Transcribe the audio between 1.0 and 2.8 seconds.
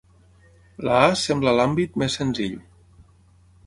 a sembla l'àmbit més senzill.